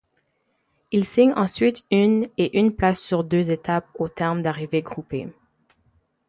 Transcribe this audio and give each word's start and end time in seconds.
Il 0.91 1.05
signe 1.05 1.31
ensuite 1.35 1.85
une 1.91 2.27
et 2.39 2.57
une 2.57 2.73
place 2.75 2.99
sur 2.99 3.23
deux 3.23 3.51
étapes, 3.51 3.85
au 3.99 4.07
terme 4.07 4.41
d'arrivées 4.41 4.81
groupées. 4.81 5.29